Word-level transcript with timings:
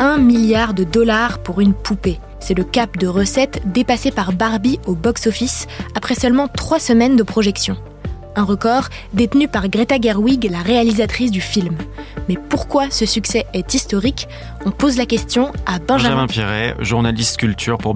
1 0.00 0.16
milliard 0.16 0.72
de 0.72 0.82
dollars 0.82 1.42
pour 1.42 1.60
une 1.60 1.74
poupée. 1.74 2.18
C'est 2.40 2.54
le 2.54 2.64
cap 2.64 2.96
de 2.96 3.06
recettes 3.06 3.60
dépassé 3.66 4.10
par 4.10 4.32
Barbie 4.32 4.80
au 4.86 4.94
box-office 4.94 5.66
après 5.94 6.14
seulement 6.14 6.48
trois 6.48 6.80
semaines 6.80 7.16
de 7.16 7.22
projection. 7.22 7.76
Un 8.34 8.44
record 8.44 8.88
détenu 9.12 9.46
par 9.46 9.68
Greta 9.68 10.00
Gerwig, 10.00 10.48
la 10.50 10.62
réalisatrice 10.62 11.30
du 11.30 11.42
film. 11.42 11.76
Mais 12.28 12.36
pourquoi 12.48 12.88
ce 12.90 13.04
succès 13.04 13.44
est 13.52 13.74
historique? 13.74 14.26
On 14.64 14.70
pose 14.70 14.96
la 14.96 15.04
question 15.04 15.52
à 15.66 15.78
Benjamin, 15.78 16.26
journaliste 16.80 17.36
culture 17.36 17.76
pour. 17.76 17.94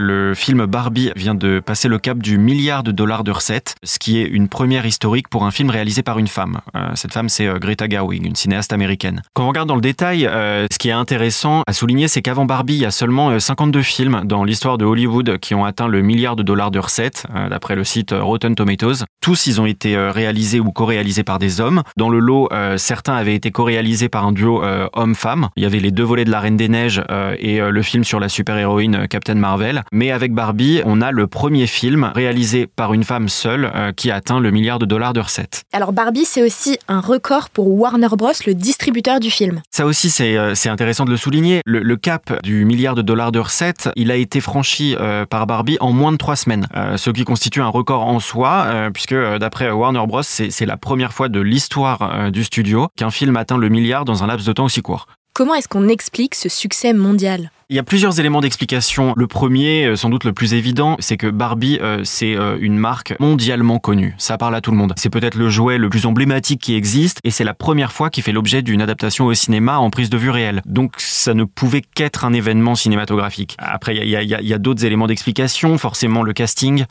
Le 0.00 0.32
film 0.32 0.64
Barbie 0.66 1.10
vient 1.16 1.34
de 1.34 1.58
passer 1.58 1.88
le 1.88 1.98
cap 1.98 2.18
du 2.18 2.38
milliard 2.38 2.84
de 2.84 2.92
dollars 2.92 3.24
de 3.24 3.32
recettes, 3.32 3.74
ce 3.82 3.98
qui 3.98 4.20
est 4.20 4.26
une 4.26 4.46
première 4.46 4.86
historique 4.86 5.26
pour 5.26 5.44
un 5.44 5.50
film 5.50 5.70
réalisé 5.70 6.04
par 6.04 6.20
une 6.20 6.28
femme. 6.28 6.60
Euh, 6.76 6.90
cette 6.94 7.12
femme, 7.12 7.28
c'est 7.28 7.48
euh, 7.48 7.58
Greta 7.58 7.88
Gerwig, 7.88 8.24
une 8.24 8.36
cinéaste 8.36 8.72
américaine. 8.72 9.22
Quand 9.34 9.46
on 9.46 9.48
regarde 9.48 9.66
dans 9.66 9.74
le 9.74 9.80
détail, 9.80 10.24
euh, 10.24 10.68
ce 10.70 10.78
qui 10.78 10.90
est 10.90 10.92
intéressant 10.92 11.62
à 11.66 11.72
souligner, 11.72 12.06
c'est 12.06 12.22
qu'avant 12.22 12.44
Barbie, 12.44 12.74
il 12.74 12.82
y 12.82 12.86
a 12.86 12.92
seulement 12.92 13.40
52 13.40 13.82
films 13.82 14.22
dans 14.24 14.44
l'histoire 14.44 14.78
de 14.78 14.84
Hollywood 14.84 15.38
qui 15.38 15.56
ont 15.56 15.64
atteint 15.64 15.88
le 15.88 16.00
milliard 16.00 16.36
de 16.36 16.44
dollars 16.44 16.70
de 16.70 16.78
recettes, 16.78 17.26
d'après 17.50 17.74
le 17.74 17.82
site 17.82 18.14
Rotten 18.16 18.54
Tomatoes. 18.54 19.04
Tous, 19.20 19.48
ils 19.48 19.60
ont 19.60 19.66
été 19.66 19.96
réalisés 19.96 20.60
ou 20.60 20.70
co-réalisés 20.70 21.24
par 21.24 21.40
des 21.40 21.60
hommes. 21.60 21.82
Dans 21.96 22.08
le 22.08 22.20
lot, 22.20 22.48
certains 22.76 23.14
avaient 23.14 23.34
été 23.34 23.50
co-réalisés 23.50 24.08
par 24.08 24.24
un 24.24 24.32
duo 24.32 24.62
homme-femme. 24.92 25.48
Il 25.56 25.64
y 25.64 25.66
avait 25.66 25.80
les 25.80 25.90
deux 25.90 26.04
volets 26.04 26.24
de 26.24 26.30
La 26.30 26.38
Reine 26.38 26.56
des 26.56 26.68
Neiges 26.68 27.02
et 27.38 27.58
le 27.58 27.82
film 27.82 28.04
sur 28.04 28.20
la 28.20 28.28
super-héroïne 28.28 29.08
Captain 29.08 29.34
Marvel. 29.34 29.82
Mais 29.92 30.10
avec 30.10 30.32
Barbie, 30.32 30.82
on 30.84 31.00
a 31.00 31.12
le 31.12 31.26
premier 31.26 31.66
film 31.66 32.10
réalisé 32.14 32.66
par 32.66 32.92
une 32.92 33.04
femme 33.04 33.28
seule 33.28 33.70
euh, 33.74 33.92
qui 33.92 34.10
atteint 34.10 34.40
le 34.40 34.50
milliard 34.50 34.78
de 34.78 34.86
dollars 34.86 35.12
de 35.12 35.20
recettes. 35.20 35.62
Alors 35.72 35.92
Barbie, 35.92 36.24
c'est 36.24 36.42
aussi 36.42 36.78
un 36.88 37.00
record 37.00 37.50
pour 37.50 37.68
Warner 37.68 38.08
Bros, 38.16 38.32
le 38.46 38.54
distributeur 38.54 39.20
du 39.20 39.30
film. 39.30 39.62
Ça 39.70 39.86
aussi, 39.86 40.10
c'est 40.10 40.36
euh, 40.36 40.54
intéressant 40.66 41.04
de 41.04 41.10
le 41.10 41.16
souligner. 41.16 41.60
Le, 41.64 41.96
cap 41.96 42.42
du 42.42 42.64
milliard 42.64 42.94
de 42.94 43.02
dollars 43.02 43.32
de 43.32 43.38
recettes, 43.38 43.88
il 43.96 44.10
a 44.10 44.16
été 44.16 44.40
franchi 44.40 44.94
euh, 45.00 45.26
par 45.26 45.46
Barbie 45.46 45.78
en 45.80 45.92
moins 45.92 46.12
de 46.12 46.16
trois 46.16 46.36
semaines, 46.36 46.66
ce 46.96 47.10
qui 47.10 47.24
constitue 47.24 47.60
un 47.60 47.68
record 47.68 48.06
en 48.06 48.20
soi, 48.20 48.90
puisque 48.92 49.14
d'après 49.14 49.70
Warner 49.70 50.06
Bros, 50.06 50.22
c'est 50.22 50.66
la 50.66 50.76
première 50.76 51.12
fois 51.12 51.28
de 51.28 51.40
l'histoire 51.40 52.30
du 52.30 52.44
studio 52.44 52.88
qu'un 52.96 53.10
film 53.10 53.36
atteint 53.36 53.58
le 53.58 53.68
milliard 53.68 54.04
dans 54.04 54.22
un 54.22 54.26
laps 54.26 54.46
de 54.46 54.52
temps 54.52 54.66
aussi 54.66 54.80
court. 54.80 55.06
Comment 55.34 55.54
est-ce 55.54 55.68
qu'on 55.68 55.88
explique 55.88 56.34
ce 56.34 56.48
succès 56.48 56.92
mondial? 56.92 57.50
Il 57.70 57.76
y 57.76 57.78
a 57.78 57.82
plusieurs 57.82 58.18
éléments 58.18 58.40
d'explication. 58.40 59.12
Le 59.14 59.26
premier, 59.26 59.84
euh, 59.84 59.96
sans 59.96 60.08
doute 60.08 60.24
le 60.24 60.32
plus 60.32 60.54
évident, 60.54 60.96
c'est 61.00 61.18
que 61.18 61.26
Barbie, 61.26 61.78
euh, 61.82 62.00
c'est 62.02 62.34
euh, 62.34 62.56
une 62.60 62.78
marque 62.78 63.14
mondialement 63.20 63.78
connue. 63.78 64.14
Ça 64.16 64.38
parle 64.38 64.54
à 64.54 64.62
tout 64.62 64.70
le 64.70 64.78
monde. 64.78 64.94
C'est 64.96 65.10
peut-être 65.10 65.34
le 65.34 65.50
jouet 65.50 65.76
le 65.76 65.90
plus 65.90 66.06
emblématique 66.06 66.62
qui 66.62 66.74
existe 66.74 67.20
et 67.24 67.30
c'est 67.30 67.44
la 67.44 67.52
première 67.52 67.92
fois 67.92 68.08
qu'il 68.08 68.22
fait 68.22 68.32
l'objet 68.32 68.62
d'une 68.62 68.80
adaptation 68.80 69.26
au 69.26 69.34
cinéma 69.34 69.78
en 69.78 69.90
prise 69.90 70.08
de 70.08 70.16
vue 70.16 70.30
réelle. 70.30 70.62
Donc 70.64 70.94
ça 70.96 71.34
ne 71.34 71.44
pouvait 71.44 71.82
qu'être 71.82 72.24
un 72.24 72.32
événement 72.32 72.74
cinématographique. 72.74 73.54
Après, 73.58 73.94
il 73.94 74.08
y 74.08 74.16
a, 74.16 74.22
y 74.22 74.54
a 74.54 74.58
d'autres 74.58 74.86
éléments 74.86 75.06
d'explication. 75.06 75.76
Forcément, 75.76 76.22
le 76.22 76.32
casting. 76.32 76.86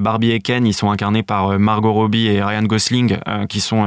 Barbie 0.00 0.32
et 0.32 0.40
Ken, 0.40 0.66
ils 0.66 0.74
sont 0.74 0.90
incarnés 0.90 1.22
par 1.22 1.58
Margot 1.58 1.92
Robbie 1.92 2.26
et 2.26 2.42
Ryan 2.42 2.62
Gosling, 2.62 3.18
qui 3.48 3.60
sont 3.60 3.86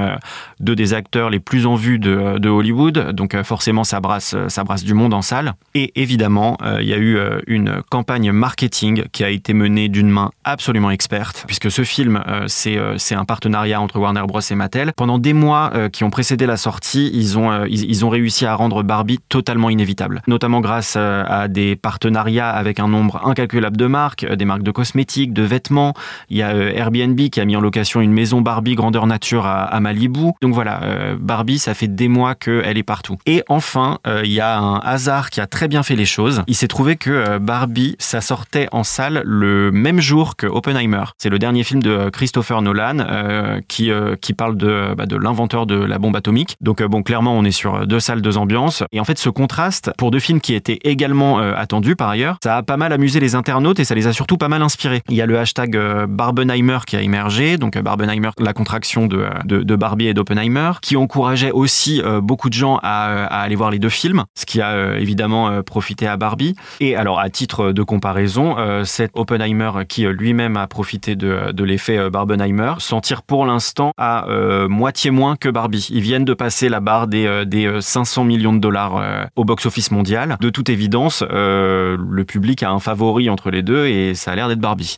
deux 0.59 0.75
des 0.75 0.93
acteurs 0.93 1.29
les 1.29 1.39
plus 1.39 1.65
en 1.65 1.75
vue 1.75 1.99
de, 1.99 2.49
Hollywood. 2.49 3.11
Donc 3.11 3.41
forcément, 3.43 3.83
ça 3.83 3.99
brasse, 3.99 4.35
ça 4.47 4.63
brasse 4.63 4.83
du 4.83 4.93
monde 4.93 5.13
en 5.13 5.21
salle. 5.21 5.53
Et 5.75 5.91
évidemment, 5.95 6.57
euh, 6.61 6.81
il 6.81 6.87
y 6.87 6.93
a 6.93 6.97
eu 6.97 7.17
euh, 7.17 7.39
une 7.47 7.81
campagne 7.89 8.31
marketing 8.31 9.03
qui 9.11 9.23
a 9.23 9.29
été 9.29 9.53
menée 9.53 9.89
d'une 9.89 10.09
main 10.09 10.31
absolument 10.43 10.91
experte, 10.91 11.43
puisque 11.47 11.71
ce 11.71 11.83
film, 11.83 12.21
euh, 12.27 12.45
c'est 12.47 13.15
un 13.15 13.25
partenariat 13.25 13.81
entre 13.81 13.99
Warner 13.99 14.23
Bros 14.27 14.39
et 14.39 14.55
Mattel. 14.55 14.93
Pendant 14.95 15.17
des 15.17 15.33
mois 15.33 15.71
qui 15.91 16.03
ont 16.03 16.09
précédé 16.09 16.45
la 16.45 16.57
sortie, 16.57 17.11
ils, 17.13 17.37
ont 17.37 18.09
réussi 18.09 18.45
à 18.45 18.55
rendre 18.55 18.83
Barbie 18.83 19.19
totalement 19.29 19.69
inévitable, 19.69 20.21
notamment 20.27 20.61
grâce 20.61 20.95
à 20.95 21.47
des 21.47 21.75
partenariats 21.75 22.49
avec 22.49 22.79
un 22.79 22.87
nombre 22.87 23.25
incalculable 23.25 23.77
de 23.77 23.87
marques, 23.87 24.25
des 24.25 24.45
marques 24.45 24.63
de 24.63 24.71
cosmétiques, 24.71 25.33
de 25.33 25.43
vêtements. 25.43 25.82
Il 26.29 26.37
y 26.37 26.41
a 26.41 26.53
Airbnb 26.55 27.19
qui 27.29 27.39
a 27.39 27.45
mis 27.45 27.55
en 27.55 27.61
location 27.61 28.01
une 28.01 28.13
maison 28.13 28.41
Barbie 28.41 28.75
grandeur 28.75 29.07
nature 29.07 29.45
à, 29.45 29.79
Malibu. 29.79 30.31
Donc 30.41 30.53
voilà, 30.53 30.81
Barbie, 31.19 31.59
ça 31.59 31.73
fait 31.73 31.87
des 31.87 32.07
mois 32.07 32.35
qu'elle 32.35 32.77
est 32.77 32.83
partout. 32.83 33.17
Et 33.25 33.43
enfin, 33.49 33.99
il 34.23 34.31
y 34.31 34.39
a 34.39 34.57
un 34.57 34.77
hasard 34.79 35.29
qui 35.29 35.41
a 35.41 35.47
très 35.47 35.67
bien 35.67 35.83
fait 35.83 35.95
les 35.95 36.05
choses 36.05 36.43
il 36.47 36.55
s'est 36.55 36.67
trouvé 36.67 36.95
que 36.95 37.09
euh, 37.09 37.39
Barbie, 37.39 37.95
ça 37.99 38.21
sortait 38.21 38.67
en 38.71 38.83
salle 38.83 39.23
le 39.25 39.71
même 39.71 39.99
jour 39.99 40.35
que 40.35 40.45
Oppenheimer. 40.45 41.03
C'est 41.17 41.29
le 41.29 41.39
dernier 41.39 41.63
film 41.63 41.81
de 41.81 41.89
euh, 41.89 42.09
Christopher 42.09 42.61
Nolan 42.61 42.99
euh, 42.99 43.59
qui, 43.67 43.91
qui 44.21 44.33
parle 44.33 44.55
de, 44.55 44.93
bah, 44.95 45.05
de 45.05 45.15
l'inventeur 45.15 45.65
de 45.65 45.75
la 45.75 45.97
bombe 45.97 46.15
atomique. 46.15 46.55
Donc 46.61 46.83
bon, 46.83 47.03
clairement, 47.03 47.33
on 47.33 47.43
est 47.43 47.51
sur 47.51 47.87
deux 47.87 47.99
salles, 47.99 48.21
deux 48.21 48.37
ambiances. 48.37 48.83
Et 48.91 48.99
en 48.99 49.03
fait, 49.03 49.17
ce 49.17 49.29
contraste, 49.29 49.91
pour 49.97 50.11
deux 50.11 50.19
films 50.19 50.41
qui 50.41 50.53
étaient 50.53 50.79
également 50.83 51.39
attendus 51.39 51.95
par 51.95 52.09
ailleurs, 52.09 52.37
ça 52.43 52.57
a 52.57 52.63
pas 52.63 52.77
mal 52.77 52.93
amusé 52.93 53.19
les 53.19 53.35
internautes 53.35 53.79
et 53.79 53.83
ça 53.83 53.95
les 53.95 54.07
a 54.07 54.13
surtout 54.13 54.37
pas 54.37 54.49
mal 54.49 54.61
inspirés. 54.61 55.01
Il 55.09 55.15
y 55.15 55.21
a 55.21 55.25
le 55.25 55.39
hashtag 55.39 55.62
Barbenheimer 56.07 56.79
qui 56.85 56.95
a 56.95 57.01
émergé, 57.01 57.57
donc 57.57 57.77
Barbenheimer, 57.77 58.29
la 58.39 58.53
contraction 58.53 59.07
de, 59.07 59.25
de, 59.45 59.75
Barbie 59.75 60.07
et 60.07 60.13
d'Oppenheimer, 60.13 60.71
qui 60.81 60.95
encourageait 60.95 61.51
aussi 61.51 62.01
beaucoup 62.21 62.49
de 62.49 62.53
gens 62.53 62.79
à, 62.83 63.25
aller 63.25 63.55
voir 63.55 63.71
les 63.71 63.79
deux 63.79 63.89
films, 63.89 64.23
ce 64.35 64.45
qui 64.45 64.61
a 64.61 64.97
évidemment 64.97 65.61
profité 65.63 66.07
à 66.07 66.17
Barbie. 66.17 66.55
Et 66.79 66.95
alors, 66.95 67.19
à 67.19 67.29
titre 67.29 67.71
de 67.71 67.83
comparaison, 67.83 68.57
euh, 68.57 68.83
cet 68.83 69.11
Oppenheimer 69.13 69.71
qui 69.87 70.05
euh, 70.05 70.11
lui-même 70.11 70.57
a 70.57 70.67
profité 70.67 71.15
de, 71.15 71.51
de 71.51 71.63
l'effet 71.63 71.97
euh, 71.97 72.09
Barbenheimer 72.09 72.73
s'en 72.79 73.01
tire 73.01 73.23
pour 73.23 73.45
l'instant 73.45 73.91
à 73.97 74.25
moitié 74.69 75.11
moins 75.11 75.35
que 75.35 75.49
Barbie. 75.49 75.87
Ils 75.91 76.01
viennent 76.01 76.25
de 76.25 76.33
passer 76.33 76.69
la 76.69 76.79
barre 76.79 77.07
des, 77.07 77.45
des 77.45 77.81
500 77.81 78.23
millions 78.23 78.53
de 78.53 78.59
dollars 78.59 79.01
au 79.35 79.43
box-office 79.43 79.91
mondial. 79.91 80.37
De 80.39 80.49
toute 80.49 80.69
évidence, 80.69 81.23
le 81.29 82.23
public 82.23 82.63
a 82.63 82.71
un 82.71 82.79
favori 82.79 83.29
entre 83.29 83.51
les 83.51 83.61
deux 83.61 83.85
et 83.87 84.15
ça 84.15 84.31
a 84.31 84.35
l'air 84.35 84.47
d'être 84.47 84.59
Barbie. 84.59 84.97